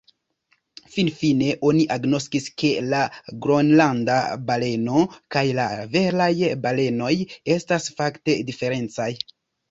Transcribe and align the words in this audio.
Finfine, 0.91 1.47
oni 1.71 1.81
agnoskis, 1.95 2.45
ke 2.61 2.71
la 2.93 3.01
Gronlanda 3.45 4.15
baleno 4.47 5.03
kaj 5.35 5.43
la 5.59 5.65
veraj 5.97 6.31
balenoj 6.63 7.11
estas 7.57 7.87
fakte 8.01 8.37
diferencaj. 8.49 9.11